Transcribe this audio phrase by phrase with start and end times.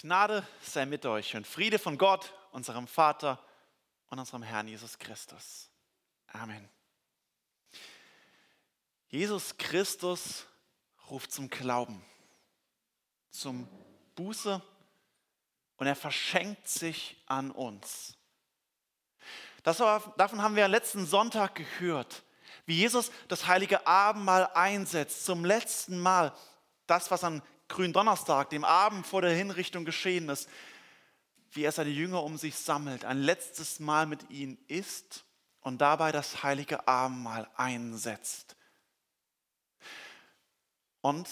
[0.00, 3.38] Gnade sei mit euch und Friede von Gott, unserem Vater
[4.08, 5.68] und unserem Herrn Jesus Christus.
[6.28, 6.70] Amen.
[9.08, 10.46] Jesus Christus
[11.10, 12.02] ruft zum Glauben,
[13.30, 13.68] zum
[14.14, 14.62] Buße
[15.76, 18.16] und er verschenkt sich an uns.
[19.62, 22.22] Das davon haben wir letzten Sonntag gehört,
[22.64, 26.32] wie Jesus das heilige Abendmahl einsetzt, zum letzten Mal.
[26.86, 30.48] Das, was an Gründonnerstag, dem Abend vor der Hinrichtung geschehen ist,
[31.52, 35.24] wie er seine Jünger um sich sammelt, ein letztes Mal mit ihnen isst
[35.60, 38.56] und dabei das heilige Abendmahl einsetzt.
[41.00, 41.28] Und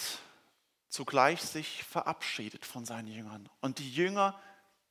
[0.88, 4.40] zugleich sich verabschiedet von seinen Jüngern und die Jünger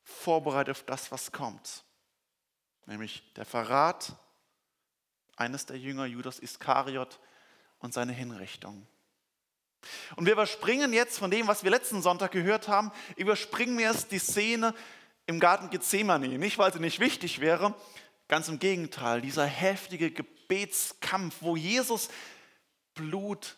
[0.04, 1.84] vorbereitet auf das, was kommt,
[2.86, 4.16] nämlich der Verrat
[5.36, 7.20] eines der Jünger, Judas Iskariot,
[7.80, 8.88] und seine Hinrichtung.
[10.16, 14.12] Und wir überspringen jetzt von dem, was wir letzten Sonntag gehört haben, überspringen wir jetzt
[14.12, 14.74] die Szene
[15.26, 16.28] im Garten Gethsemane.
[16.28, 17.76] Nicht, weil sie nicht wichtig wäre,
[18.28, 19.22] ganz im Gegenteil.
[19.22, 22.10] Dieser heftige Gebetskampf, wo Jesus
[22.94, 23.58] Blut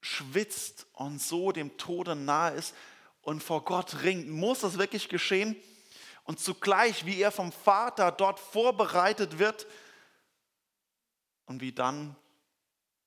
[0.00, 2.74] schwitzt und so dem Tode nahe ist
[3.22, 4.28] und vor Gott ringt.
[4.28, 5.56] Muss das wirklich geschehen?
[6.24, 9.66] Und zugleich, wie er vom Vater dort vorbereitet wird
[11.46, 12.16] und wie dann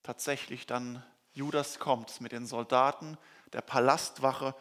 [0.03, 3.17] tatsächlich dann Judas kommt mit den Soldaten
[3.53, 4.55] der Palastwache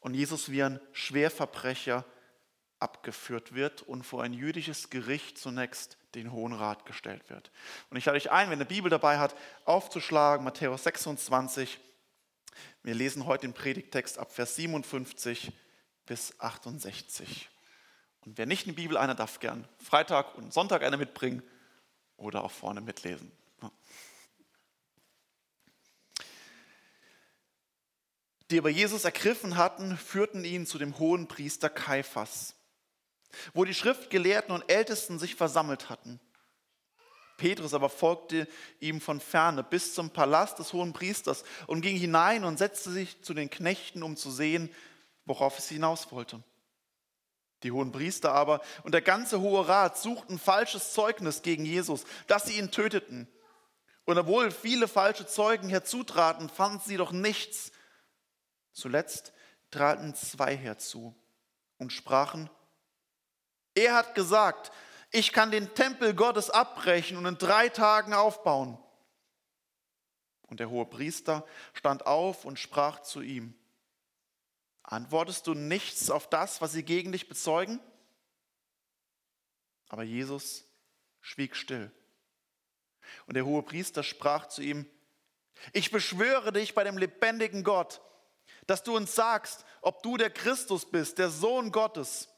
[0.00, 2.04] und Jesus wie ein Schwerverbrecher
[2.80, 7.50] abgeführt wird und vor ein jüdisches Gericht zunächst den Hohen Rat gestellt wird.
[7.90, 11.78] Und ich lade euch ein, wenn ihr Bibel dabei hat, aufzuschlagen, Matthäus 26.
[12.82, 15.52] Wir lesen heute den Predigtext ab Vers 57
[16.06, 17.48] bis 68.
[18.22, 21.42] Und wer nicht eine Bibel einer darf gern Freitag und Sonntag eine mitbringen
[22.16, 23.30] oder auch vorne mitlesen.
[28.50, 32.54] Die aber Jesus ergriffen hatten, führten ihn zu dem hohen Priester Kaiphas,
[33.54, 36.20] wo die Schriftgelehrten und Ältesten sich versammelt hatten.
[37.36, 38.46] Petrus aber folgte
[38.80, 43.22] ihm von ferne bis zum Palast des hohen Priesters und ging hinein und setzte sich
[43.22, 44.68] zu den Knechten, um zu sehen,
[45.24, 46.42] worauf es hinaus wollte.
[47.62, 52.44] Die hohen Priester aber und der ganze hohe Rat suchten falsches Zeugnis gegen Jesus, dass
[52.44, 53.28] sie ihn töteten.
[54.04, 57.70] Und obwohl viele falsche Zeugen herzutraten, fanden sie doch nichts,
[58.72, 59.32] Zuletzt
[59.70, 61.14] traten zwei herzu
[61.78, 62.50] und sprachen,
[63.74, 64.72] er hat gesagt,
[65.10, 68.78] ich kann den Tempel Gottes abbrechen und in drei Tagen aufbauen.
[70.42, 73.54] Und der hohe Priester stand auf und sprach zu ihm,
[74.82, 77.80] antwortest du nichts auf das, was sie gegen dich bezeugen?
[79.88, 80.64] Aber Jesus
[81.20, 81.90] schwieg still.
[83.26, 84.86] Und der hohe Priester sprach zu ihm,
[85.72, 88.00] ich beschwöre dich bei dem lebendigen Gott,
[88.66, 92.28] dass du uns sagst, ob du der Christus bist, der Sohn Gottes.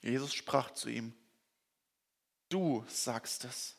[0.00, 1.14] Jesus sprach zu ihm,
[2.48, 3.76] du sagst es.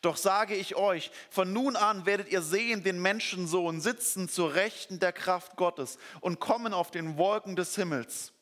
[0.00, 4.98] Doch sage ich euch, von nun an werdet ihr sehen den Menschensohn sitzen zur Rechten
[4.98, 8.32] der Kraft Gottes und kommen auf den Wolken des Himmels.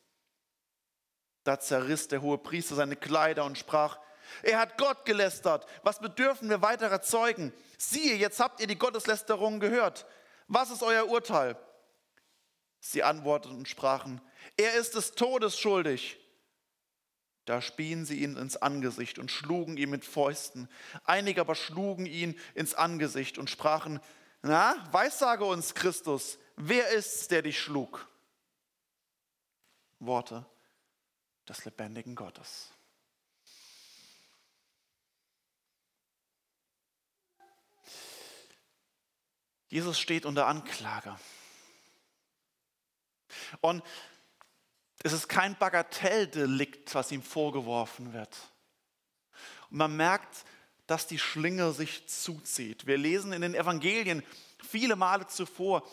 [1.44, 3.98] Da zerriss der hohe Priester seine Kleider und sprach,
[4.42, 7.52] er hat Gott gelästert, was bedürfen wir weiterer Zeugen?
[7.78, 10.06] Siehe, jetzt habt ihr die Gotteslästerung gehört.
[10.48, 11.56] Was ist euer Urteil?
[12.80, 14.20] Sie antworteten und sprachen,
[14.56, 16.18] er ist des Todes schuldig.
[17.44, 20.68] Da spien sie ihn ins Angesicht und schlugen ihn mit Fäusten.
[21.04, 24.00] Einige aber schlugen ihn ins Angesicht und sprachen,
[24.42, 28.06] na, weissage uns, Christus, wer ist's, der dich schlug?
[29.98, 30.46] Worte
[31.48, 32.70] des lebendigen Gottes.
[39.68, 41.18] Jesus steht unter Anklage.
[43.60, 43.82] Und
[45.02, 48.36] es ist kein Bagatelldelikt, was ihm vorgeworfen wird.
[49.70, 50.44] Und man merkt,
[50.86, 52.86] dass die Schlinge sich zuzieht.
[52.86, 54.22] Wir lesen in den Evangelien
[54.66, 55.86] viele Male zuvor,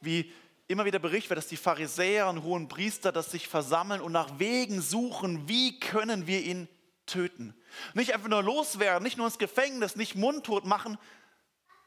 [0.00, 0.32] wie
[0.66, 4.38] immer wieder Bericht wird, dass die Pharisäer und hohen Priester das sich versammeln und nach
[4.38, 6.68] Wegen suchen, wie können wir ihn
[7.06, 7.54] töten.
[7.94, 10.98] Nicht einfach nur loswerden, nicht nur ins Gefängnis, nicht mundtot machen,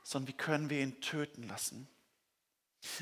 [0.03, 1.87] sondern wie können wir ihn töten lassen.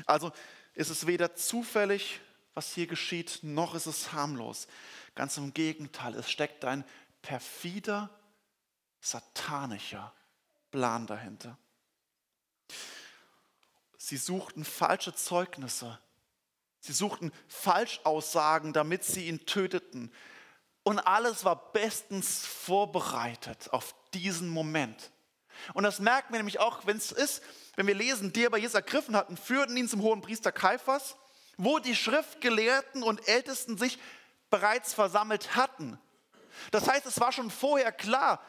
[0.06, 0.32] Also
[0.74, 2.20] ist es weder zufällig,
[2.54, 4.66] was hier geschieht, noch ist es harmlos.
[5.14, 6.84] Ganz im Gegenteil, es steckt ein
[7.22, 8.10] perfider,
[9.00, 10.12] satanischer
[10.70, 11.56] Plan dahinter.
[13.96, 15.98] Sie suchten falsche Zeugnisse.
[16.80, 20.12] Sie suchten Falschaussagen, damit sie ihn töteten.
[20.82, 25.10] Und alles war bestens vorbereitet auf diesen Moment.
[25.74, 27.42] Und das merken wir nämlich auch, wenn es ist,
[27.76, 31.16] wenn wir lesen, die aber Jesus ergriffen hatten, führten ihn zum hohen Priester Kaiphas
[31.62, 33.98] wo die Schriftgelehrten und Ältesten sich
[34.48, 35.98] bereits versammelt hatten.
[36.70, 38.42] Das heißt, es war schon vorher klar,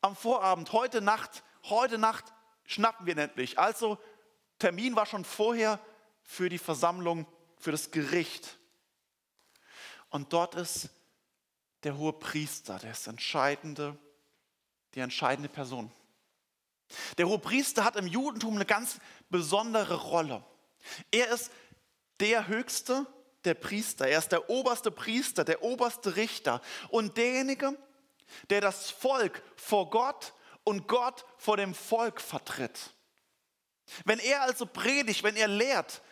[0.00, 2.24] am Vorabend, heute Nacht, heute Nacht
[2.64, 3.58] schnappen wir endlich.
[3.58, 3.98] Also
[4.58, 5.78] Termin war schon vorher
[6.22, 7.26] für die Versammlung,
[7.58, 8.58] für das Gericht.
[10.08, 10.88] Und dort ist
[11.82, 13.98] der hohe Priester, der ist entscheidende,
[14.94, 15.92] die entscheidende Person.
[17.18, 18.98] Der hohe Priester hat im Judentum eine ganz
[19.30, 20.44] besondere Rolle.
[21.10, 21.50] Er ist
[22.20, 23.06] der höchste
[23.44, 27.76] der Priester, er ist der oberste Priester, der oberste Richter und derjenige,
[28.50, 30.32] der das Volk vor Gott
[30.64, 32.94] und Gott vor dem Volk vertritt.
[34.04, 36.02] Wenn er also predigt, wenn er lehrt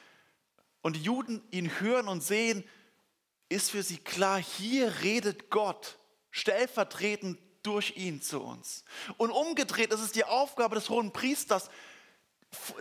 [0.83, 2.69] und die Juden ihn hören und sehen,
[3.49, 5.99] ist für sie klar, hier redet Gott
[6.31, 8.85] stellvertretend durch ihn zu uns.
[9.17, 11.71] Und umgedreht ist es die Aufgabe des hohen Priesters,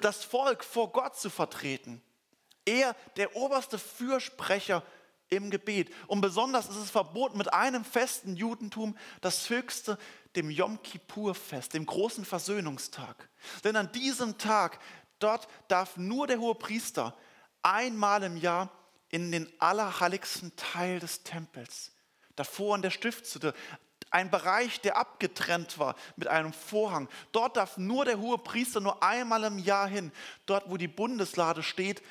[0.02, 2.02] das Volk vor Gott zu vertreten.
[2.66, 4.84] Er, der oberste Fürsprecher
[5.32, 5.92] im Gebet.
[6.08, 9.98] Und besonders ist es verboten mit einem festen Judentum, das höchste,
[10.36, 13.30] dem Yom Kippur-Fest, dem großen Versöhnungstag.
[13.64, 14.80] Denn an diesem Tag,
[15.20, 17.18] dort darf nur der hohe Priester
[17.64, 18.70] einmal im Jahr
[19.10, 21.92] in den allerheiligsten Teil des Tempels,
[22.36, 23.54] davor in der Stiftshütte,
[24.12, 27.10] ein Bereich, der abgetrennt war mit einem Vorhang.
[27.32, 30.12] Dort darf nur der hohe Priester nur einmal im Jahr hin,
[30.46, 32.04] dort wo die Bundeslade steht,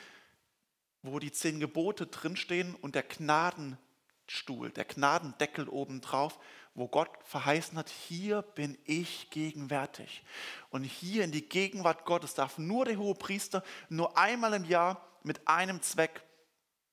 [1.02, 6.38] wo die zehn Gebote drinstehen und der Gnadenstuhl, der Gnadendeckel obendrauf,
[6.74, 10.22] wo Gott verheißen hat, hier bin ich gegenwärtig.
[10.70, 15.06] Und hier in die Gegenwart Gottes darf nur der hohe Priester nur einmal im Jahr
[15.22, 16.22] mit einem Zweck,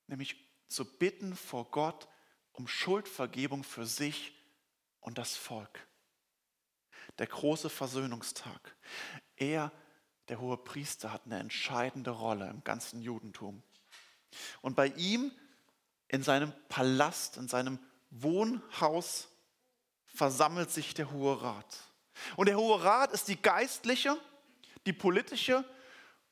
[0.07, 0.35] nämlich
[0.67, 2.07] zu bitten vor Gott
[2.51, 4.33] um Schuldvergebung für sich
[5.07, 5.87] und das Volk.
[7.17, 8.75] Der große Versöhnungstag.
[9.37, 9.71] Er,
[10.27, 13.63] der hohe Priester, hat eine entscheidende Rolle im ganzen Judentum.
[14.61, 15.31] Und bei ihm
[16.09, 19.29] in seinem Palast, in seinem Wohnhaus
[20.07, 21.77] versammelt sich der Hohe Rat.
[22.35, 24.17] Und der Hohe Rat ist die geistliche,
[24.85, 25.63] die politische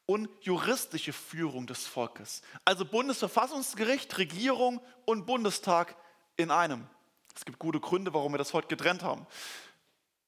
[0.05, 2.41] und juristische Führung des Volkes.
[2.65, 5.95] Also Bundesverfassungsgericht, Regierung und Bundestag
[6.35, 6.89] in einem.
[7.35, 9.27] Es gibt gute Gründe, warum wir das heute getrennt haben.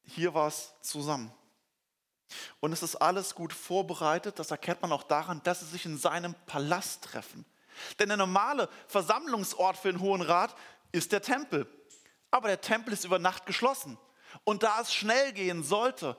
[0.03, 1.31] Hier war es zusammen.
[2.59, 4.39] Und es ist alles gut vorbereitet.
[4.39, 7.45] Das erkennt man auch daran, dass sie sich in seinem Palast treffen.
[7.99, 10.55] Denn der normale Versammlungsort für den Hohen Rat
[10.91, 11.67] ist der Tempel.
[12.31, 13.97] Aber der Tempel ist über Nacht geschlossen.
[14.43, 16.17] Und da es schnell gehen sollte,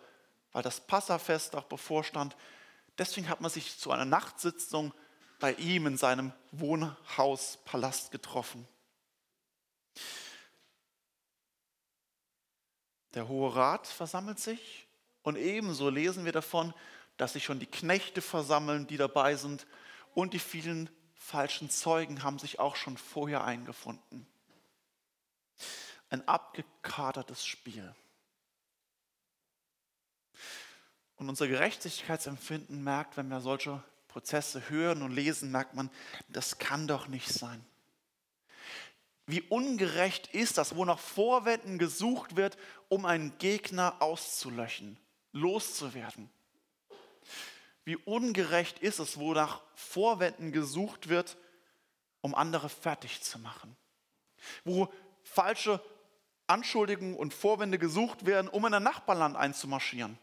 [0.52, 2.36] weil das Passafest auch bevorstand,
[2.96, 4.94] deswegen hat man sich zu einer Nachtsitzung
[5.40, 8.66] bei ihm in seinem Wohnhauspalast getroffen.
[13.14, 14.86] Der Hohe Rat versammelt sich
[15.22, 16.74] und ebenso lesen wir davon,
[17.16, 19.66] dass sich schon die Knechte versammeln, die dabei sind
[20.14, 24.26] und die vielen falschen Zeugen haben sich auch schon vorher eingefunden.
[26.10, 27.94] Ein abgekadertes Spiel.
[31.16, 35.90] Und unser Gerechtigkeitsempfinden merkt, wenn wir solche Prozesse hören und lesen, merkt man,
[36.28, 37.64] das kann doch nicht sein.
[39.28, 42.56] Wie ungerecht ist das, wo nach Vorwänden gesucht wird,
[42.88, 44.98] um einen Gegner auszulöschen,
[45.32, 46.30] loszuwerden.
[47.84, 51.36] Wie ungerecht ist es, wo nach Vorwänden gesucht wird,
[52.22, 53.76] um andere fertig zu machen.
[54.64, 54.90] Wo
[55.22, 55.82] falsche
[56.46, 60.18] Anschuldigungen und Vorwände gesucht werden, um in ein Nachbarland einzumarschieren.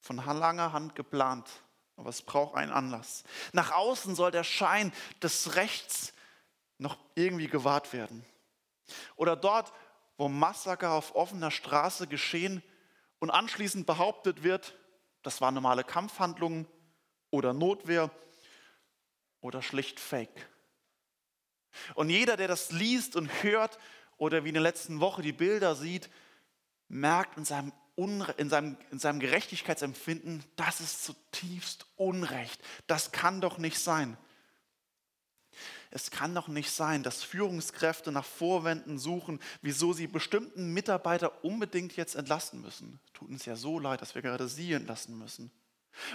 [0.00, 1.48] Von langer Hand geplant,
[1.96, 3.24] aber es braucht einen Anlass.
[3.54, 6.13] Nach außen soll der Schein des Rechts
[6.78, 8.24] noch irgendwie gewahrt werden.
[9.16, 9.72] Oder dort,
[10.16, 12.62] wo Massaker auf offener Straße geschehen
[13.18, 14.74] und anschließend behauptet wird,
[15.22, 16.66] das waren normale Kampfhandlungen
[17.30, 18.10] oder Notwehr
[19.40, 20.48] oder schlicht Fake.
[21.94, 23.78] Und jeder, der das liest und hört
[24.16, 26.08] oder wie in der letzten Woche die Bilder sieht,
[26.88, 32.60] merkt in seinem, Unre in seinem, in seinem Gerechtigkeitsempfinden, das ist zutiefst Unrecht.
[32.86, 34.16] Das kann doch nicht sein.
[35.94, 41.94] Es kann doch nicht sein, dass Führungskräfte nach Vorwänden suchen, wieso sie bestimmten Mitarbeiter unbedingt
[41.94, 42.98] jetzt entlassen müssen.
[43.12, 45.52] Tut uns ja so leid, dass wir gerade sie entlassen müssen.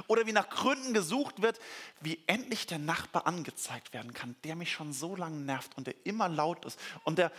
[0.07, 1.59] Oder wie nach Gründen gesucht wird,
[2.01, 5.95] wie endlich der Nachbar angezeigt werden kann, der mich schon so lange nervt und der
[6.05, 7.31] immer laut ist und der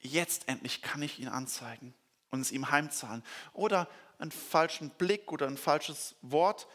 [0.00, 1.92] jetzt endlich kann ich ihn anzeigen
[2.30, 3.22] und es ihm heimzahlen.
[3.52, 3.86] Oder
[4.18, 6.66] einen falschen Blick oder ein falsches Wort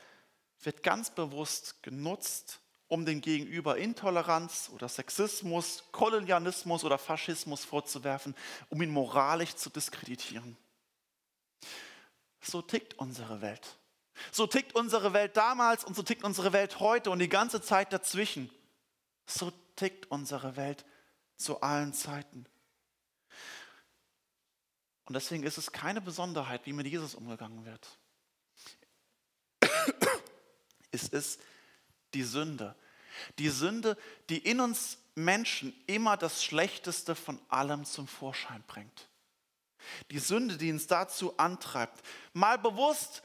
[0.62, 8.36] wird ganz bewusst genutzt, um dem Gegenüber Intoleranz oder Sexismus, Kolonialismus oder Faschismus vorzuwerfen,
[8.70, 10.58] um ihn moralisch zu diskreditieren.
[12.42, 13.78] So tickt unsere Welt.
[14.32, 17.92] So tickt unsere Welt damals und so tickt unsere Welt heute und die ganze Zeit
[17.92, 18.50] dazwischen.
[19.26, 20.86] So tickt unsere Welt
[21.36, 22.46] zu allen Zeiten.
[25.06, 28.00] Und deswegen ist es keine Besonderheit, wie mit Jesus umgegangen wird.
[30.90, 31.42] Es ist
[32.18, 32.76] die Sünde.
[33.38, 33.96] Die Sünde,
[34.30, 39.08] die in uns Menschen immer das Schlechteste von allem zum Vorschein bringt.
[40.10, 43.22] Die Sünde, die uns dazu antreibt, mal bewusst,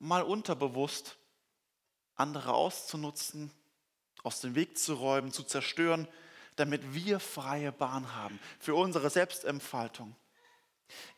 [0.00, 1.16] mal unterbewusst,
[2.16, 3.52] andere auszunutzen,
[4.24, 6.08] aus dem Weg zu räumen, zu zerstören,
[6.56, 10.16] damit wir freie Bahn haben für unsere Selbstentfaltung.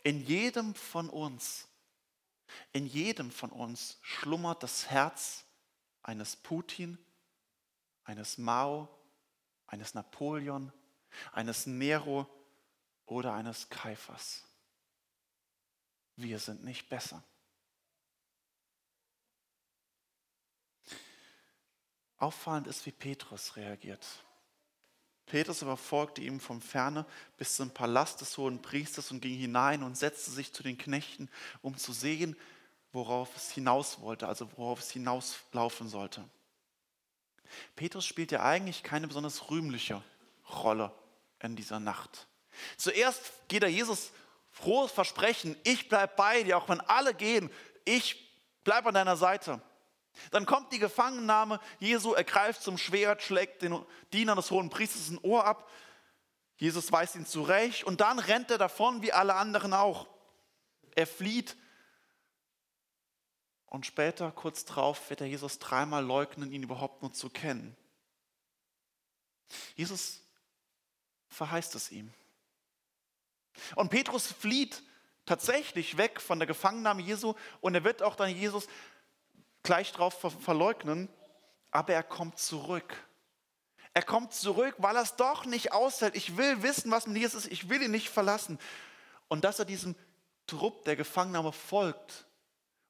[0.02, 1.68] In jedem von uns,
[2.72, 5.44] in jedem von uns schlummert das Herz
[6.02, 6.98] eines Putin,
[8.04, 8.88] eines Mao,
[9.66, 10.72] eines Napoleon,
[11.32, 12.26] eines Nero
[13.06, 14.44] oder eines Kaiphas.
[16.16, 17.22] Wir sind nicht besser.
[22.16, 24.04] Auffallend ist, wie Petrus reagiert.
[25.26, 29.82] Petrus aber folgte ihm von ferne bis zum Palast des hohen Priesters und ging hinein
[29.82, 31.30] und setzte sich zu den Knechten,
[31.62, 32.34] um zu sehen,
[32.92, 36.24] worauf es hinaus wollte, also worauf es hinauslaufen sollte.
[37.76, 40.02] Petrus spielt ja eigentlich keine besonders rühmliche
[40.50, 40.92] Rolle
[41.40, 42.26] in dieser Nacht.
[42.76, 44.10] Zuerst geht er Jesus
[44.50, 47.50] frohes Versprechen, ich bleibe bei dir, auch wenn alle gehen,
[47.84, 48.28] ich
[48.64, 49.60] bleibe an deiner Seite.
[50.30, 55.18] Dann kommt die Gefangennahme, Jesu ergreift zum Schwert, schlägt den Diener des hohen Priesters ein
[55.22, 55.70] Ohr ab,
[56.56, 60.08] Jesus weist ihn zurecht und dann rennt er davon, wie alle anderen auch.
[60.96, 61.56] Er flieht
[63.70, 67.76] und später, kurz darauf, wird er Jesus dreimal leugnen, ihn überhaupt nur zu kennen.
[69.76, 70.20] Jesus
[71.28, 72.12] verheißt es ihm.
[73.74, 74.82] Und Petrus flieht
[75.26, 78.66] tatsächlich weg von der Gefangennahme Jesu und er wird auch dann Jesus
[79.62, 81.08] gleich darauf verleugnen,
[81.70, 82.96] aber er kommt zurück.
[83.92, 86.16] Er kommt zurück, weil er es doch nicht aushält.
[86.16, 87.52] Ich will wissen, was mit Jesus ist.
[87.52, 88.58] Ich will ihn nicht verlassen.
[89.26, 89.96] Und dass er diesem
[90.46, 92.27] Trupp der Gefangennahme folgt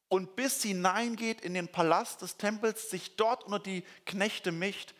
[0.08, 4.94] und bis hineingeht in den Palast des Tempels, sich dort unter die Knechte mischt,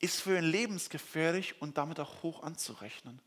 [0.00, 3.20] ist für ihn lebensgefährlich und damit auch hoch anzurechnen.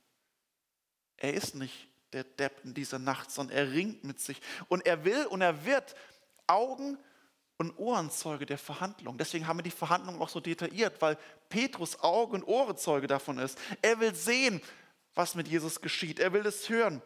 [1.18, 4.42] Er ist nicht der Depp in dieser Nacht, sondern er ringt mit sich.
[4.68, 5.96] Und er will und er wird
[6.48, 6.98] Augen
[7.58, 9.18] und Ohrenzeuge der Verhandlung.
[9.18, 13.58] Deswegen haben wir die Verhandlung auch so detailliert, weil Petrus Augen- und Ohrenzeuge davon ist.
[13.82, 14.62] Er will sehen,
[15.14, 16.20] was mit Jesus geschieht.
[16.20, 17.02] Er will es hören.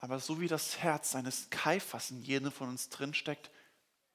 [0.00, 3.50] Aber so wie das Herz eines Kaiphas in jedem von uns drinsteckt,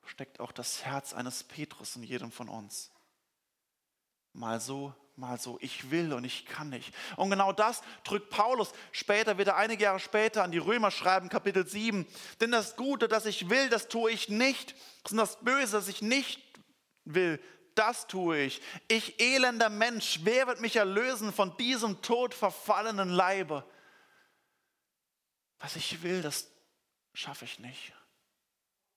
[0.04, 2.92] steckt auch das Herz eines Petrus in jedem von uns.
[4.34, 5.58] Mal so, mal so.
[5.62, 6.94] Ich will und ich kann nicht.
[7.18, 11.30] Und genau das drückt Paulus später, wird er einige Jahre später an die Römer schreiben,
[11.30, 12.06] Kapitel 7.
[12.42, 14.76] Denn das Gute, das ich will, das tue ich nicht.
[15.10, 16.42] Und das Böse, das ich nicht
[17.06, 17.40] will,
[17.76, 18.62] das tue ich.
[18.88, 23.64] Ich elender Mensch, wer wird mich erlösen von diesem tot verfallenen Leibe?
[25.66, 26.48] Was ich will, das
[27.16, 27.92] schaffe ich nicht.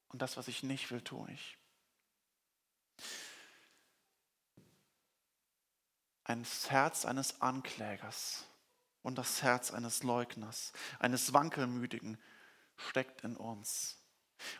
[0.08, 1.58] Und das, was ich nicht will, tue ich.
[6.28, 8.44] ein Herz eines Anklägers
[9.02, 12.18] und das Herz eines Leugners, eines Wankelmütigen
[12.76, 13.96] steckt in uns.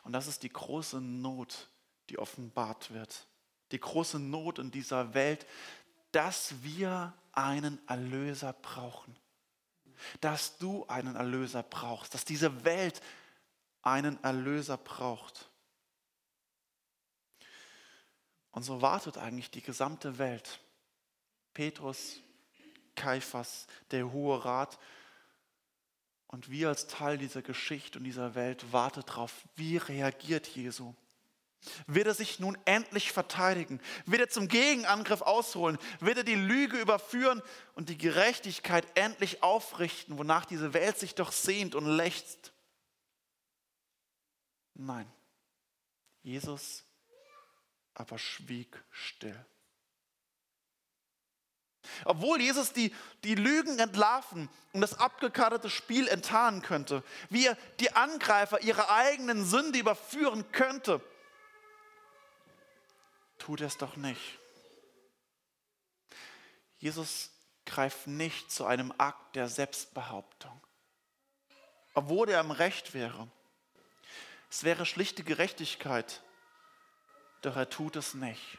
[0.02, 1.68] Und das ist die große Not,
[2.08, 3.26] die offenbart wird.
[3.70, 5.46] Die große Not in dieser Welt,
[6.10, 9.14] dass wir einen Erlöser brauchen.
[10.20, 13.00] Dass du einen Erlöser brauchst, dass diese Welt
[13.82, 15.48] einen Erlöser braucht.
[18.50, 20.60] Und so wartet eigentlich die gesamte Welt
[21.54, 22.20] Petrus,
[22.94, 24.78] Kaiphas, der Hohe Rat.
[26.26, 30.94] Und wir als Teil dieser Geschichte und dieser Welt warten darauf, wie reagiert Jesu?
[31.86, 33.80] Wird er sich nun endlich verteidigen?
[34.06, 35.78] Wird er zum Gegenangriff ausholen?
[36.00, 37.42] Wird er die Lüge überführen
[37.74, 42.52] und die Gerechtigkeit endlich aufrichten, wonach diese Welt sich doch sehnt und lechzt?
[44.74, 45.10] Nein,
[46.22, 46.84] Jesus
[47.98, 49.44] aber schwieg still.
[52.04, 57.92] Obwohl Jesus die, die Lügen entlarven und das abgekartete Spiel enttarnen könnte, wie er die
[57.92, 61.00] Angreifer ihrer eigenen Sünde überführen könnte,
[63.48, 64.38] tut er es doch nicht.
[66.76, 67.30] Jesus
[67.64, 70.60] greift nicht zu einem Akt der Selbstbehauptung,
[71.94, 73.26] obwohl er im Recht wäre.
[74.50, 76.22] Es wäre schlichte Gerechtigkeit,
[77.40, 78.58] doch er tut es nicht.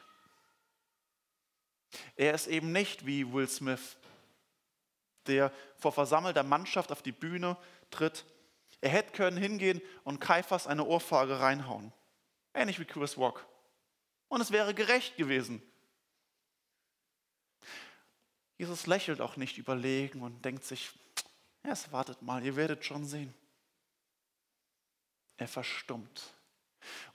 [2.15, 3.95] Er ist eben nicht wie Will Smith,
[5.27, 7.57] der vor versammelter Mannschaft auf die Bühne
[7.91, 8.25] tritt.
[8.81, 11.93] Er hätte können hingehen und Kaiphas eine Ohrfeige reinhauen.
[12.55, 13.45] Ähnlich wie Chris Walk.
[14.29, 15.61] Und es wäre gerecht gewesen.
[18.57, 20.91] Jesus lächelt auch nicht überlegen und denkt sich,
[21.63, 23.33] erst wartet mal, ihr werdet schon sehen.
[25.37, 26.33] Er verstummt.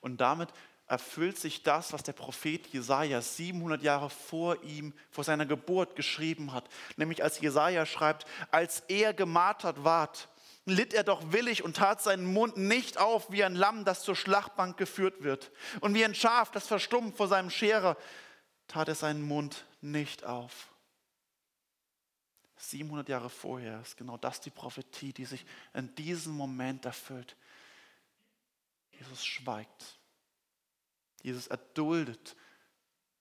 [0.01, 0.49] Und damit
[0.87, 6.53] erfüllt sich das, was der Prophet Jesaja 700 Jahre vor ihm, vor seiner Geburt geschrieben
[6.53, 6.69] hat.
[6.97, 10.29] Nämlich als Jesaja schreibt, als er gemartert ward,
[10.67, 14.17] litt er doch willig und tat seinen Mund nicht auf wie ein Lamm, das zur
[14.17, 15.53] Schlachtbank geführt wird.
[15.81, 17.97] Und wie ein Schaf, das verstummt vor seinem Scherer,
[18.67, 20.69] tat er seinen Mund nicht auf.
[22.57, 25.45] 700 Jahre vorher ist genau das die Prophetie, die sich
[25.75, 27.37] in diesem Moment erfüllt.
[28.93, 29.99] Jesus schweigt.
[31.23, 32.37] Jesus erduldet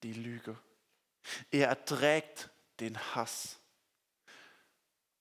[0.02, 0.58] die Lüge.
[1.50, 3.58] Er erträgt den Hass.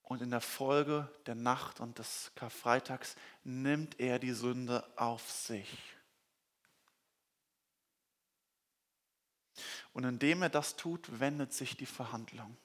[0.04, 5.70] Und in der Folge der Nacht und des Karfreitags nimmt er die Sünde auf sich.
[9.94, 12.58] Und indem er das tut, wendet sich die Verhandlung.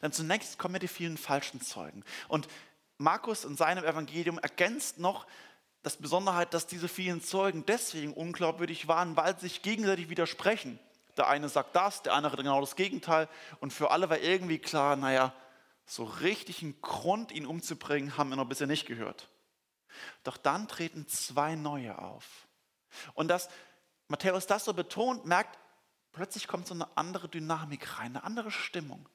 [0.00, 2.04] Dann zunächst kommen ja die vielen falschen Zeugen.
[2.28, 2.48] Und
[2.98, 5.26] Markus in seinem Evangelium ergänzt noch
[5.82, 10.78] das Besonderheit, dass diese vielen Zeugen deswegen unglaubwürdig waren, weil sie sich gegenseitig widersprechen.
[11.16, 13.28] Der eine sagt das, der andere genau das Gegenteil.
[13.60, 15.32] Und für alle war irgendwie klar, naja,
[15.86, 19.30] so richtig einen Grund, ihn umzubringen, haben wir noch bisher nicht gehört.
[20.24, 22.48] Doch dann treten zwei neue auf.
[23.14, 23.48] Und dass
[24.08, 25.58] Matthäus das so betont, merkt,
[26.12, 29.08] plötzlich kommt so eine andere Dynamik rein, eine andere Stimmung.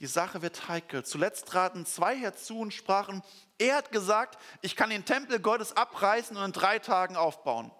[0.00, 1.04] Die Sache wird heikel.
[1.04, 3.22] Zuletzt traten zwei herzu und sprachen,
[3.58, 7.70] er hat gesagt, ich kann den Tempel Gottes abreißen und in drei Tagen aufbauen.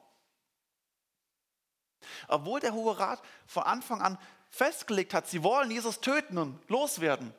[2.29, 4.19] Obwohl der Hohe Rat von Anfang an
[4.51, 7.35] festgelegt hat, sie wollen Jesus töten und loswerden,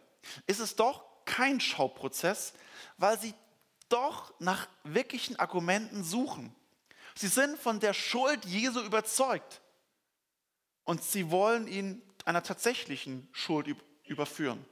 [0.45, 2.53] ist es doch kein Schauprozess,
[2.97, 3.33] weil sie
[3.89, 6.53] doch nach wirklichen Argumenten suchen.
[7.15, 9.61] Sie sind von der Schuld Jesu überzeugt
[10.83, 14.63] und sie wollen ihn einer tatsächlichen Schuld überführen.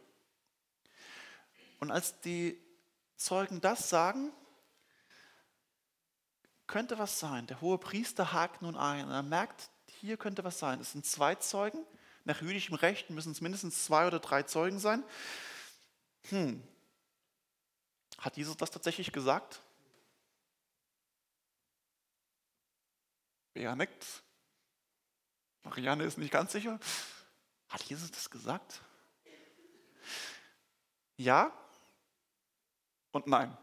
[1.79, 2.61] Und als die
[3.15, 4.31] Zeugen das sagen,
[6.67, 7.47] könnte was sein.
[7.47, 9.69] Der hohe Priester hakt nun ein und er merkt,
[10.01, 10.79] hier könnte was sein.
[10.79, 11.85] Es sind zwei Zeugen.
[12.25, 15.03] Nach jüdischem Recht müssen es mindestens zwei oder drei Zeugen sein.
[16.29, 16.61] Hm.
[18.17, 19.61] Hat Jesus das tatsächlich gesagt?
[23.53, 24.23] Bea nickt.
[25.63, 26.79] Marianne ist nicht ganz sicher.
[27.69, 28.81] Hat Jesus das gesagt?
[31.17, 31.53] Ja
[33.11, 33.55] und nein.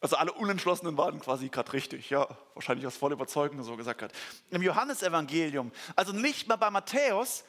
[0.00, 4.12] Also alle Unentschlossenen waren quasi gerade richtig, ja, wahrscheinlich aus voller Überzeugung so gesagt hat.
[4.50, 7.44] Im Johannesevangelium, also nicht mal bei Matthäus,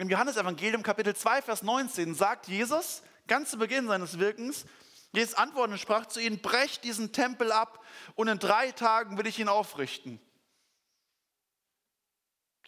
[0.00, 4.64] im Johannesevangelium Kapitel 2, Vers 19 sagt Jesus, ganz zu Beginn seines Wirkens,
[5.12, 7.84] Jesus antwortete und sprach zu ihnen, brecht diesen Tempel ab
[8.14, 10.18] und in drei Tagen will ich ihn aufrichten.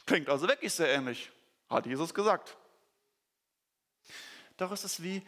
[0.05, 1.33] Klingt also wirklich sehr ähnlich,
[1.71, 2.59] hat Jesus gesagt.
[4.59, 5.27] Doch es ist wie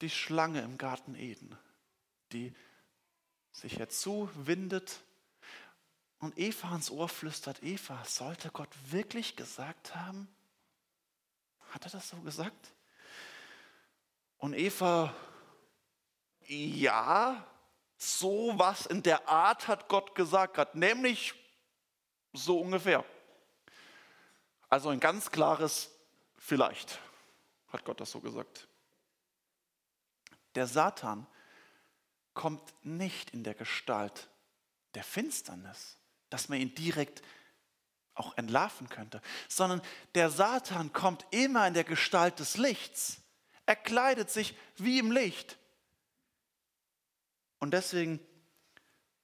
[0.00, 1.58] die Schlange im Garten Eden,
[2.32, 2.54] die
[3.50, 5.02] sich herzuwindet
[6.20, 10.26] und Eva ans Ohr flüstert, Eva, sollte Gott wirklich gesagt haben?
[11.72, 12.72] Hat er das so gesagt?
[14.36, 15.14] Und Eva,
[16.46, 17.46] ja,
[17.96, 21.34] so was in der Art hat Gott gesagt, hat, nämlich
[22.34, 23.04] so ungefähr.
[24.68, 25.90] Also ein ganz klares
[26.36, 26.98] vielleicht
[27.68, 28.68] hat Gott das so gesagt.
[30.54, 31.26] Der Satan
[32.34, 34.28] kommt nicht in der Gestalt
[34.94, 35.96] der Finsternis,
[36.28, 37.22] dass man ihn direkt
[38.14, 39.80] auch entlarven könnte, sondern
[40.14, 43.20] der Satan kommt immer in der Gestalt des Lichts.
[43.66, 45.56] Er kleidet sich wie im Licht.
[47.58, 48.20] Und deswegen,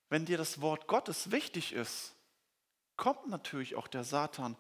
[0.09, 2.15] wenn dir das Wort Gottes wichtig ist,
[2.97, 4.57] kommt natürlich auch der Satan.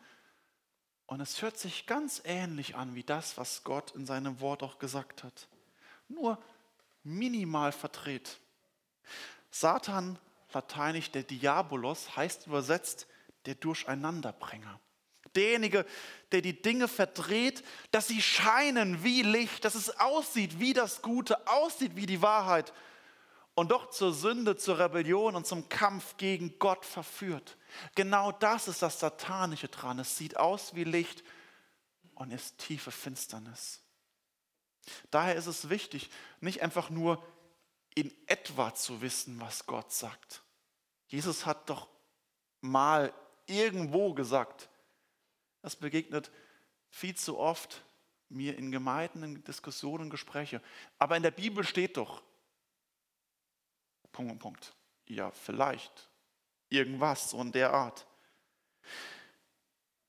[1.06, 4.78] Und es hört sich ganz ähnlich an wie das, was Gott in seinem Wort auch
[4.78, 5.48] gesagt hat.
[6.08, 6.42] Nur
[7.02, 8.38] minimal verdreht.
[9.50, 10.18] Satan,
[10.52, 13.06] lateinisch der Diabolos, heißt übersetzt
[13.48, 14.78] der Durcheinanderbringer.
[15.34, 15.86] Derjenige,
[16.32, 21.48] der die Dinge verdreht, dass sie scheinen wie Licht, dass es aussieht wie das Gute,
[21.48, 22.74] aussieht wie die Wahrheit
[23.54, 27.56] und doch zur Sünde, zur Rebellion und zum Kampf gegen Gott verführt.
[27.94, 29.98] Genau das ist das Satanische dran.
[29.98, 31.24] Es sieht aus wie Licht
[32.16, 33.80] und ist tiefe Finsternis.
[35.10, 37.24] Daher ist es wichtig, nicht einfach nur
[37.94, 40.42] in etwa zu wissen, was Gott sagt.
[41.06, 41.88] Jesus hat doch
[42.60, 43.14] mal
[43.48, 44.68] irgendwo gesagt,
[45.62, 46.30] das begegnet
[46.90, 47.82] viel zu oft
[48.28, 50.62] mir in Gemeinden, in Diskussionen, Gespräche.
[50.98, 52.22] Aber in der Bibel steht doch,
[54.12, 54.74] Punkt und Punkt.
[55.06, 56.10] Ja, vielleicht.
[56.68, 58.06] Irgendwas so in der Art.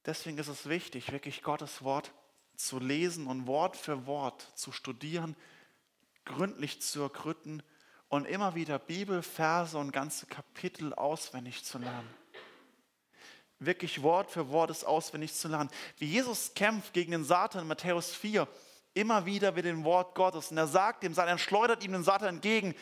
[0.06, 2.12] Deswegen ist es wichtig, wirklich Gottes Wort
[2.56, 5.36] zu lesen und Wort für Wort zu studieren,
[6.26, 7.64] gründlich zu ergründen
[8.10, 12.10] und immer wieder Bibelverse und ganze Kapitel auswendig zu lernen.
[13.60, 15.70] Wirklich Wort für Wort es auswendig zu lernen.
[15.98, 18.48] Wie Jesus kämpft gegen den Satan in Matthäus 4,
[18.94, 20.52] immer wieder mit dem Wort Gottes.
[20.52, 22.74] Und er sagt dem Satan, er schleudert ihm den Satan entgegen.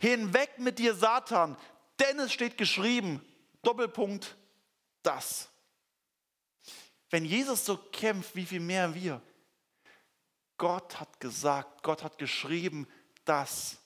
[0.00, 1.56] Hinweg mit dir, Satan,
[2.00, 3.24] denn es steht geschrieben,
[3.62, 4.36] Doppelpunkt,
[5.02, 5.48] das.
[7.10, 9.22] Wenn Jesus so kämpft, wie viel mehr wir.
[10.58, 12.88] Gott hat gesagt, Gott hat geschrieben,
[13.24, 13.78] das.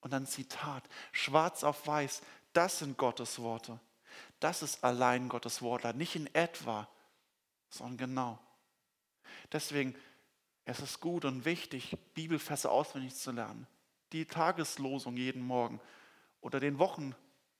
[0.00, 0.82] Und dann Zitat,
[1.12, 2.22] schwarz auf weiß,
[2.54, 3.78] das sind Gottes Worte.
[4.40, 6.88] Das ist allein Gottes Wort, nicht in etwa,
[7.68, 8.38] sondern genau.
[9.52, 9.94] Deswegen
[10.64, 13.66] es ist gut und wichtig, Bibelfässe auswendig zu lernen.
[14.12, 15.80] Die Tageslosung jeden Morgen
[16.40, 17.14] oder den, Wochen,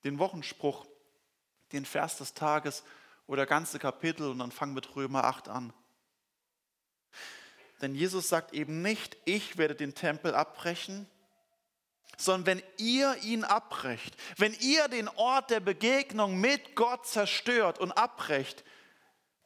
[0.05, 0.87] den Wochenspruch,
[1.73, 2.85] den Vers des Tages
[3.27, 5.73] oder ganze Kapitel und dann fangen mit Römer 8 an.
[7.81, 11.09] Denn Jesus sagt eben nicht, ich werde den Tempel abbrechen,
[12.17, 17.93] sondern wenn ihr ihn abbrecht, wenn ihr den Ort der Begegnung mit Gott zerstört und
[17.93, 18.65] abbrecht,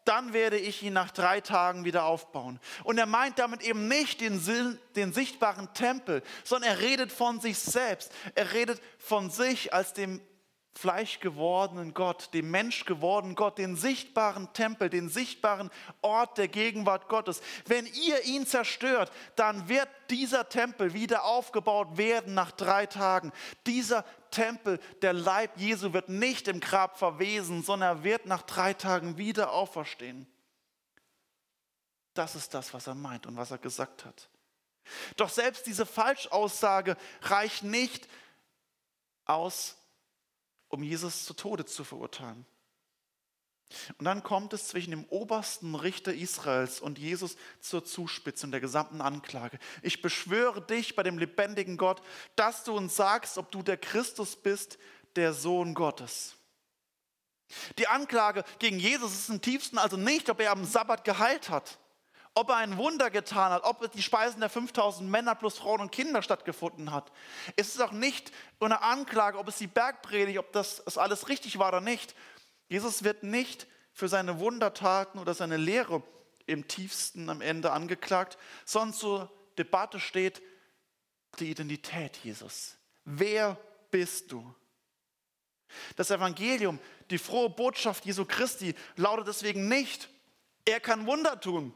[0.05, 2.61] dann werde ich ihn nach drei Tagen wieder aufbauen.
[2.85, 7.59] Und er meint damit eben nicht den, den, sichtbaren Tempel, sondern er redet von sich
[7.59, 8.12] selbst.
[8.35, 10.20] Er redet von sich als dem
[10.77, 15.71] Fleisch gewordenen Gott, dem Mensch gewordenen Gott, den sichtbaren Tempel, den sichtbaren
[16.03, 17.41] Ort der Gegenwart Gottes.
[17.67, 23.33] Wenn ihr ihn zerstört, dann wird dieser Tempel wieder aufgebaut werden nach drei Tagen.
[23.67, 28.75] Dieser Tempel, der Leib Jesu wird nicht im Grab verwesen, sondern er wird nach drei
[28.75, 30.27] Tagen wieder auferstehen.
[32.15, 34.29] Das ist das, was er meint und was er gesagt hat.
[35.17, 38.09] Doch selbst diese Falschaussage reicht nicht
[39.25, 39.77] aus,
[40.75, 42.45] um Jesus zu Tode zu verurteilen.
[43.99, 49.01] Und dann kommt es zwischen dem obersten Richter Israels und Jesus zur Zuspitzung der gesamten
[49.01, 49.59] Anklage.
[49.83, 52.03] Ich beschwöre dich bei dem lebendigen Gott,
[52.37, 54.79] dass du uns sagst, ob du der Christus bist,
[55.17, 56.37] der Sohn Gottes.
[57.79, 61.79] Die Anklage gegen Jesus ist im tiefsten also nicht, ob er am Sabbat geheilt hat,
[62.35, 65.92] ob er ein Wunder getan hat, ob die Speisen der 5000 Männer plus Frauen und
[65.92, 67.12] Kinder stattgefunden hat.
[67.57, 71.59] Es ist auch nicht eine Anklage, ob es die Bergpredigt, ob das, das alles richtig
[71.59, 72.14] war oder nicht,
[72.68, 76.03] Jesus wird nicht für seine Wundertaten oder seine Lehre
[76.47, 80.42] im tiefsten am Ende angeklagt, sondern zur Debatte steht
[81.38, 82.77] die Identität Jesus.
[83.05, 83.57] Wer
[83.90, 84.55] bist du?
[85.97, 86.79] Das Evangelium,
[87.11, 90.09] die frohe Botschaft Jesu Christi lautet deswegen nicht,
[90.64, 91.75] er kann Wunder tun.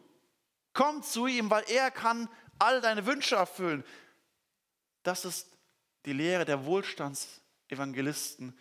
[0.79, 2.29] Komm zu ihm, weil er kann
[2.61, 3.83] all deine Wünsche erfüllen.
[5.03, 5.49] Das ist
[6.05, 8.57] die Lehre der Wohlstandsevangelisten,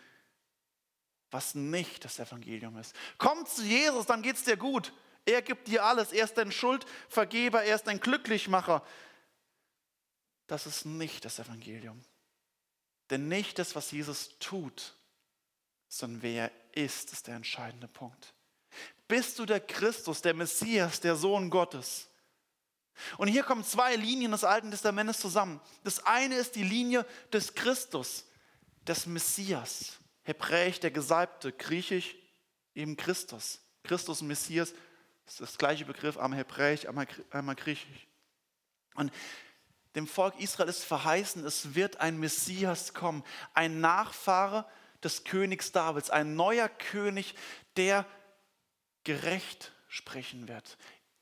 [1.30, 2.92] was nicht das Evangelium ist.
[3.18, 4.92] Komm zu Jesus, dann geht es dir gut.
[5.26, 6.10] Er gibt dir alles.
[6.10, 8.84] Er ist dein Schuldvergeber, er ist dein Glücklichmacher.
[10.48, 12.04] Das ist nicht das Evangelium.
[13.10, 14.96] Denn nicht das, was Jesus tut,
[15.86, 18.34] sondern wer er ist, ist der entscheidende Punkt.
[19.08, 22.08] Bist du der Christus, der Messias, der Sohn Gottes?
[23.16, 25.60] Und hier kommen zwei Linien des Alten Testamentes zusammen.
[25.84, 28.26] Das eine ist die Linie des Christus,
[28.86, 29.98] des Messias.
[30.24, 32.16] Hebräisch der Gesalbte, Griechisch
[32.74, 33.60] eben Christus.
[33.82, 34.74] Christus und Messias
[35.26, 38.08] ist das gleiche Begriff, einmal Hebräisch, einmal, Griechisch.
[38.94, 39.12] Und
[39.94, 44.66] dem Volk Israel ist verheißen, es wird ein Messias kommen, ein Nachfahre
[45.02, 47.34] des Königs Davids, ein neuer König,
[47.76, 48.04] der
[49.08, 50.76] gerecht sprechen wird.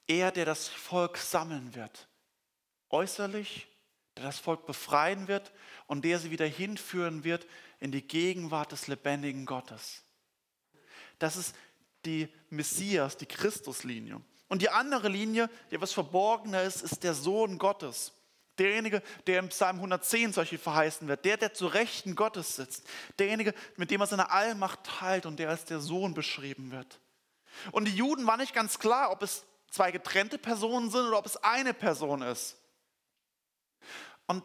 [0.08, 2.08] Er, der das Volk sammeln wird.
[2.90, 3.68] Äußerlich,
[4.16, 5.52] der das Volk befreien wird
[5.86, 7.46] und der sie wieder hinführen wird
[7.78, 10.02] in die Gegenwart des lebendigen Gottes.
[11.20, 11.54] Das ist
[12.04, 14.20] die Messias, die Christuslinie.
[14.48, 18.12] Und die andere Linie, die was verborgener ist, ist der Sohn Gottes.
[18.58, 22.82] Derjenige, der im Psalm 110 solche verheißen wird, der, der zu Rechten Gottes sitzt,
[23.20, 26.98] derjenige, mit dem er seine Allmacht teilt und der als der Sohn beschrieben wird.
[27.72, 31.26] Und die Juden war nicht ganz klar, ob es zwei getrennte Personen sind oder ob
[31.26, 32.56] es eine Person ist.
[34.26, 34.42] Und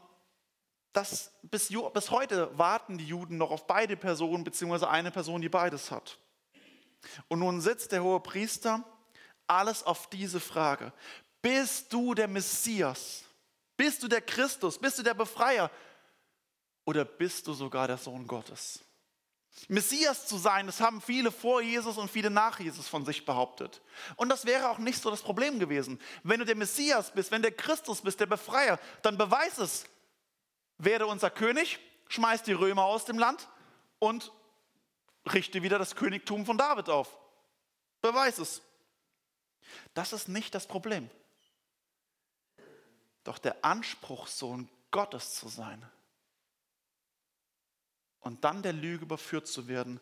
[0.93, 5.49] das, bis, bis heute warten die Juden noch auf beide Personen, beziehungsweise eine Person, die
[5.49, 6.17] beides hat.
[7.27, 8.83] Und nun sitzt der hohe Priester
[9.47, 10.93] alles auf diese Frage.
[11.41, 13.23] Bist du der Messias?
[13.75, 14.77] Bist du der Christus?
[14.77, 15.71] Bist du der Befreier?
[16.85, 18.79] Oder bist du sogar der Sohn Gottes?
[19.67, 23.81] Messias zu sein, das haben viele vor Jesus und viele nach Jesus von sich behauptet.
[24.15, 25.99] Und das wäre auch nicht so das Problem gewesen.
[26.23, 29.85] Wenn du der Messias bist, wenn der Christus bist, der Befreier, dann beweis es
[30.77, 33.47] werde unser König, schmeiß die Römer aus dem Land
[33.99, 34.31] und
[35.31, 37.19] richte wieder das Königtum von David auf.
[38.01, 38.61] Beweis es.
[39.93, 41.09] Das ist nicht das Problem.
[43.23, 45.87] Doch der Anspruch, Sohn Gottes zu sein
[48.21, 49.99] und dann der Lüge überführt zu werden,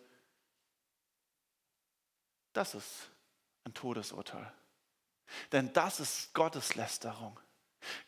[2.53, 3.10] das ist
[3.63, 4.51] ein Todesurteil.
[5.51, 7.39] Denn das ist Gotteslästerung.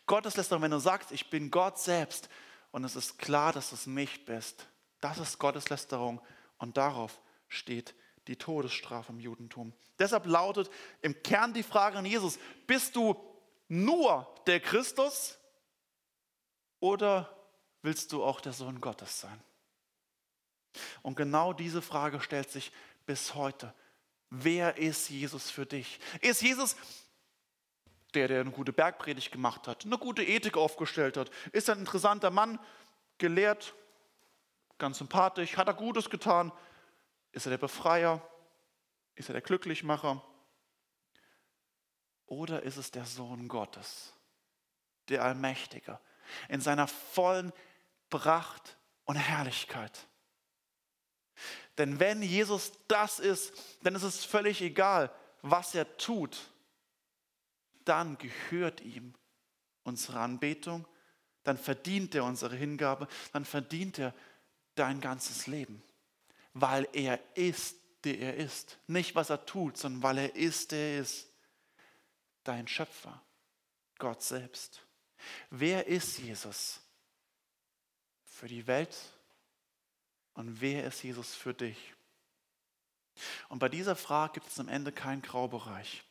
[0.06, 2.28] Gotteslästerung, wenn du sagst, ich bin Gott selbst
[2.70, 4.66] und es ist klar, dass du es nicht bist,
[5.00, 6.20] das ist Gotteslästerung
[6.58, 7.94] und darauf steht
[8.28, 9.72] die Todesstrafe im Judentum.
[9.98, 10.70] Deshalb lautet
[11.00, 13.16] im Kern die Frage an Jesus, bist du
[13.68, 15.38] nur der Christus
[16.80, 17.36] oder
[17.82, 19.42] willst du auch der Sohn Gottes sein?
[21.02, 22.72] Und genau diese Frage stellt sich
[23.06, 23.74] bis heute.
[24.30, 26.00] Wer ist Jesus für dich?
[26.20, 26.76] Ist Jesus
[28.14, 31.30] der, der eine gute Bergpredigt gemacht hat, eine gute Ethik aufgestellt hat?
[31.52, 32.58] Ist ein interessanter Mann,
[33.18, 33.74] gelehrt,
[34.78, 36.52] ganz sympathisch, hat er Gutes getan?
[37.32, 38.26] Ist er der Befreier?
[39.14, 40.22] Ist er der Glücklichmacher?
[42.26, 44.14] Oder ist es der Sohn Gottes,
[45.08, 46.00] der Allmächtige,
[46.48, 47.52] in seiner vollen
[48.08, 50.06] Pracht und Herrlichkeit?
[51.78, 56.38] Denn wenn Jesus das ist, dann ist es völlig egal, was er tut.
[57.84, 59.14] Dann gehört ihm
[59.82, 60.86] unsere Anbetung,
[61.44, 64.14] dann verdient er unsere Hingabe, dann verdient er
[64.74, 65.82] dein ganzes Leben,
[66.52, 68.78] weil er ist, der er ist.
[68.86, 71.28] Nicht, was er tut, sondern weil er ist, der er ist.
[72.44, 73.22] Dein Schöpfer,
[73.98, 74.84] Gott selbst.
[75.50, 76.80] Wer ist Jesus?
[78.24, 78.96] Für die Welt
[80.34, 81.94] und wer ist Jesus für dich?
[83.48, 86.04] Und bei dieser Frage gibt es am Ende keinen Graubereich.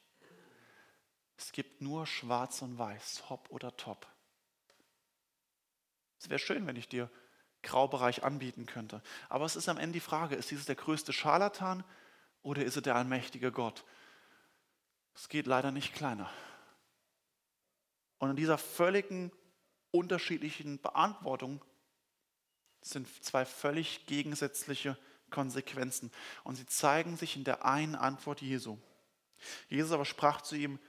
[1.38, 4.08] Es gibt nur schwarz und weiß, hopp oder top.
[6.20, 7.10] Es wäre schön, wenn ich dir
[7.64, 9.02] Graubereich anbieten könnte.
[9.30, 11.84] Aber es ist am Ende die Frage, ist Jesus der größte Scharlatan
[12.44, 13.84] oder ist er der allmächtige Gott?
[15.16, 16.30] Es geht leider nicht kleiner.
[18.20, 19.32] Und in dieser völligen
[19.90, 21.64] unterschiedlichen Beantwortung
[22.82, 24.98] sind zwei völlig gegensätzliche
[25.30, 26.12] Konsequenzen.
[26.44, 28.78] Und sie zeigen sich in der einen Antwort Jesu.
[29.70, 30.80] Jesus aber sprach zu ihm,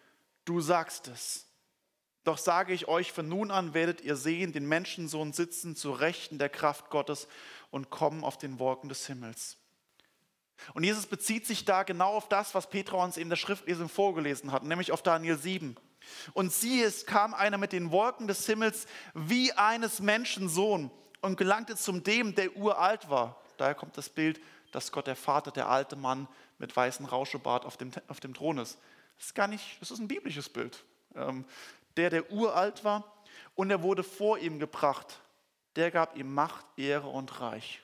[0.45, 1.47] du sagst es.
[2.25, 6.39] Doch sage ich euch, von nun an werdet ihr sehen, den Menschensohn sitzen zu Rechten
[6.39, 7.27] der Kraft Gottes
[7.71, 9.57] und kommen auf den Wolken des Himmels.
[10.75, 14.53] Und Jesus bezieht sich da genau auf das, was Petrus uns in der Schriftlesung vorgelesen
[14.53, 15.77] hat, nämlich auf Daniel 7.
[16.33, 21.77] Und siehe, es kam einer mit den Wolken des Himmels wie eines Menschensohn und gelangte
[21.77, 23.41] zum dem, der uralt war.
[23.57, 24.41] Daher kommt das Bild,
[24.73, 28.59] dass Gott der Vater, der alte Mann mit weißem Rauschebart auf dem, auf dem Thron
[28.59, 28.79] ist.
[29.17, 30.85] Das ist gar nicht, das ist ein biblisches Bild.
[31.15, 31.45] Ähm,
[31.97, 35.21] der, der uralt war und er wurde vor ihm gebracht.
[35.77, 37.81] Der gab ihm Macht, Ehre und Reich.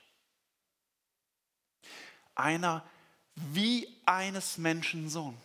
[2.35, 2.83] Einer
[3.35, 5.37] wie eines Menschen Sohn.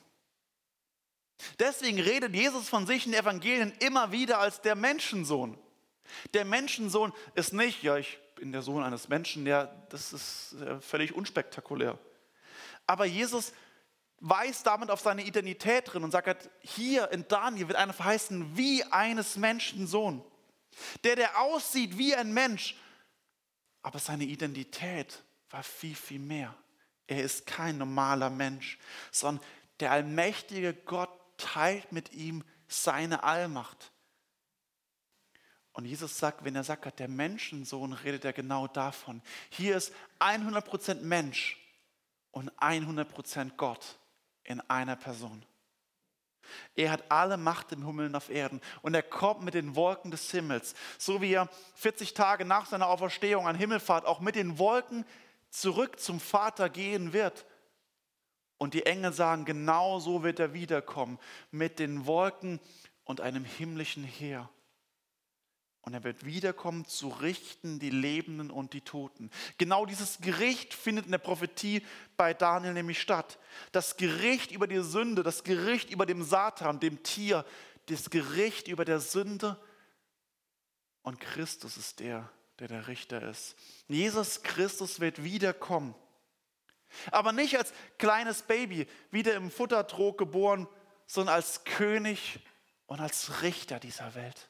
[1.58, 5.58] Deswegen redet Jesus von sich in Evangelien immer wieder als der Menschensohn.
[6.32, 10.80] Der Menschensohn ist nicht, ja, ich bin der Sohn eines Menschen, ja, das ist äh,
[10.80, 11.98] völlig unspektakulär.
[12.86, 13.52] Aber Jesus
[14.20, 18.82] weist damit auf seine Identität drin und sagt, hier in Daniel wird einer verheißen wie
[18.84, 20.24] eines Menschensohn.
[21.04, 22.76] Der, der aussieht wie ein Mensch,
[23.82, 26.54] aber seine Identität war viel, viel mehr.
[27.06, 28.78] Er ist kein normaler Mensch,
[29.12, 29.44] sondern
[29.80, 33.92] der allmächtige Gott teilt mit ihm seine Allmacht.
[35.74, 39.20] Und Jesus sagt, wenn er sagt, der Menschensohn, redet er genau davon.
[39.50, 41.58] Hier ist 100% Mensch
[42.30, 43.98] und 100% Gott
[44.44, 45.44] in einer Person.
[46.76, 50.10] Er hat alle Macht im Himmel und auf Erden und er kommt mit den Wolken
[50.10, 54.58] des Himmels, so wie er 40 Tage nach seiner Auferstehung an Himmelfahrt auch mit den
[54.58, 55.04] Wolken
[55.50, 57.46] zurück zum Vater gehen wird.
[58.58, 61.18] Und die Engel sagen, genau so wird er wiederkommen,
[61.50, 62.60] mit den Wolken
[63.04, 64.48] und einem himmlischen Heer.
[65.84, 69.30] Und er wird wiederkommen zu richten die Lebenden und die Toten.
[69.58, 71.84] Genau dieses Gericht findet in der Prophetie
[72.16, 73.38] bei Daniel nämlich statt.
[73.70, 77.44] Das Gericht über die Sünde, das Gericht über dem Satan, dem Tier,
[77.86, 79.58] das Gericht über der Sünde.
[81.02, 83.54] Und Christus ist der, der der Richter ist.
[83.86, 85.94] Jesus Christus wird wiederkommen.
[87.10, 90.66] Aber nicht als kleines Baby, wieder im Futtertrog geboren,
[91.06, 92.40] sondern als König
[92.86, 94.48] und als Richter dieser Welt.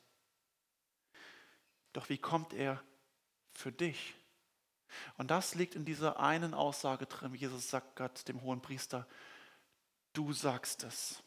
[1.94, 2.83] Doch wie kommt er
[3.52, 4.14] für dich?
[5.16, 7.35] Und das liegt in dieser einen Aussage drin.
[7.35, 9.07] Jesus sagt Gott, dem hohen Priester,
[10.12, 11.22] du sagst es.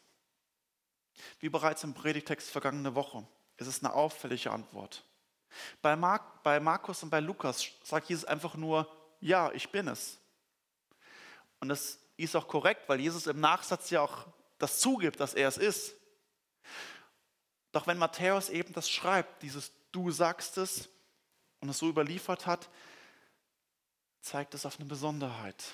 [1.40, 3.26] Wie bereits im Predigtext vergangene Woche,
[3.56, 5.04] ist es eine auffällige Antwort.
[5.82, 8.88] Bei, Mark, bei Markus und bei Lukas sagt Jesus einfach nur,
[9.20, 10.18] ja, ich bin es.
[11.60, 14.26] Und das ist auch korrekt, weil Jesus im Nachsatz ja auch
[14.58, 15.94] das zugibt, dass er es ist.
[17.72, 20.88] Doch wenn Matthäus eben das schreibt, dieses Du sagst es
[21.60, 22.68] und es so überliefert hat,
[24.20, 25.64] zeigt es auf eine Besonderheit.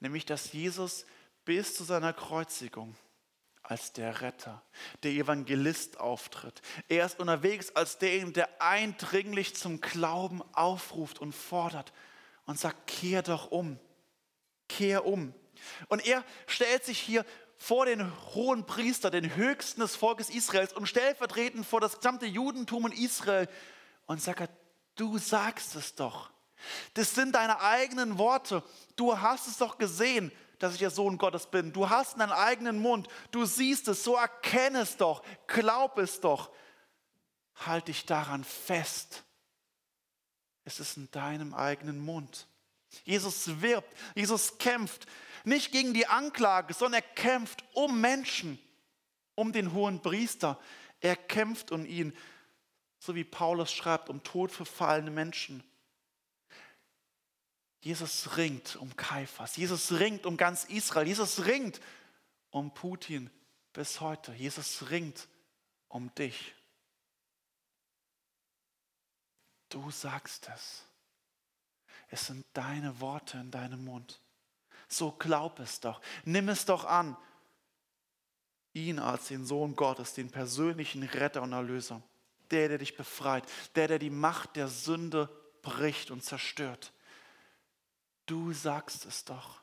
[0.00, 1.06] Nämlich, dass Jesus
[1.44, 2.96] bis zu seiner Kreuzigung
[3.62, 4.62] als der Retter,
[5.02, 6.62] der Evangelist auftritt.
[6.88, 11.92] Er ist unterwegs als derjenige, der eindringlich zum Glauben aufruft und fordert
[12.46, 13.78] und sagt, kehr doch um,
[14.68, 15.34] kehr um.
[15.88, 17.26] Und er stellt sich hier
[17.58, 22.86] vor den hohen Priester, den höchsten des Volkes Israels und stellvertretend vor das gesamte Judentum
[22.86, 23.48] in Israel
[24.06, 24.50] und sagt,
[24.94, 26.30] du sagst es doch.
[26.94, 28.62] Das sind deine eigenen Worte.
[28.96, 31.72] Du hast es doch gesehen dass ich der Sohn Gottes bin.
[31.72, 33.08] Du hast einen eigenen Mund.
[33.30, 35.22] Du siehst es, so erkenne es doch.
[35.46, 36.50] Glaub es doch.
[37.54, 39.24] Halt dich daran fest.
[40.64, 42.46] Es ist in deinem eigenen Mund.
[43.04, 45.06] Jesus wirbt, Jesus kämpft
[45.48, 48.58] nicht gegen die Anklage, sondern er kämpft um Menschen,
[49.34, 50.60] um den hohen Priester.
[51.00, 52.16] Er kämpft um ihn,
[52.98, 55.64] so wie Paulus schreibt, um todverfallene Menschen.
[57.80, 61.80] Jesus ringt um Kaiphas, Jesus ringt um ganz Israel, Jesus ringt
[62.50, 63.30] um Putin
[63.72, 65.28] bis heute, Jesus ringt
[65.88, 66.54] um dich.
[69.68, 70.84] Du sagst es.
[72.08, 74.20] Es sind deine Worte in deinem Mund.
[74.88, 76.00] So glaub es doch.
[76.24, 77.16] Nimm es doch an.
[78.72, 82.02] Ihn als den Sohn Gottes, den persönlichen Retter und Erlöser.
[82.50, 83.44] Der, der dich befreit.
[83.74, 85.28] Der, der die Macht der Sünde
[85.62, 86.92] bricht und zerstört.
[88.26, 89.60] Du sagst es doch.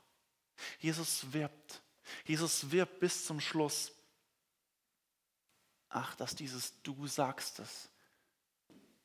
[0.79, 1.81] Jesus wirbt.
[2.25, 3.91] Jesus wirbt bis zum Schluss.
[5.89, 7.89] Ach, dass dieses Du sagst es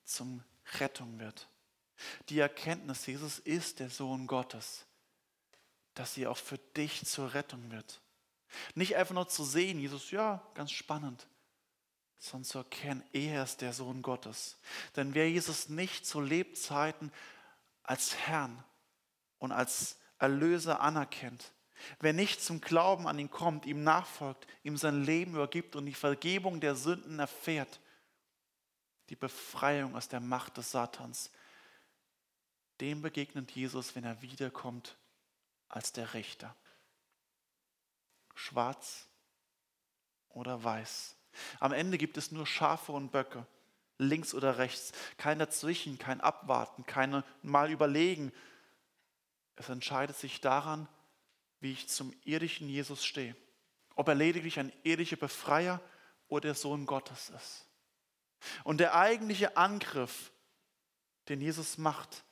[0.05, 0.43] zum
[0.79, 1.49] Rettung wird.
[2.29, 4.87] Die Erkenntnis, Jesus ist der Sohn Gottes,
[6.01, 8.01] dass sie auch für dich zur Rettung wird.
[8.75, 11.29] Nicht einfach nur zu sehen, Jesus, ja, ganz spannend,
[12.19, 14.59] sondern zu erkennen, er ist der Sohn Gottes.
[14.97, 17.13] Denn wer Jesus nicht zu Lebzeiten
[17.85, 18.65] als Herrn,
[19.41, 21.53] und als Erlöser anerkennt.
[21.99, 25.95] Wer nicht zum Glauben an ihn kommt, ihm nachfolgt, ihm sein Leben übergibt und die
[25.95, 27.81] Vergebung der Sünden erfährt,
[29.09, 31.33] die Befreiung aus der Macht des Satans,
[32.81, 34.97] dem begegnet Jesus, wenn er wiederkommt,
[35.71, 36.55] als der Richter.
[38.35, 39.07] Schwarz
[40.29, 41.17] oder weiß.
[41.59, 43.47] Am Ende gibt es nur Schafe und Böcke,
[43.97, 48.33] links oder rechts, kein Dazwischen, kein Abwarten, kein Mal überlegen,
[49.61, 50.89] es entscheidet sich daran,
[51.61, 53.37] wie ich zum irdischen Jesus stehe.
[53.95, 55.83] Ob er lediglich ein irdischer Befreier
[56.29, 57.67] oder der Sohn Gottes ist.
[58.65, 60.33] Und der eigentliche Angriff,
[61.29, 62.25] den Jesus macht,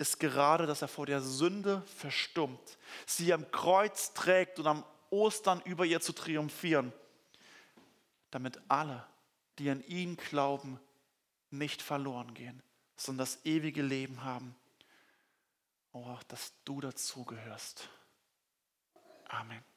[0.00, 5.60] ist gerade, dass er vor der Sünde verstummt, sie am Kreuz trägt und am Ostern
[5.64, 6.92] über ihr zu triumphieren,
[8.30, 9.06] damit alle,
[9.58, 10.80] die an ihn glauben,
[11.50, 12.62] nicht verloren gehen,
[12.96, 14.54] sondern das ewige Leben haben
[15.92, 17.88] oh, dass du dazugehörst.
[19.28, 19.69] Amen.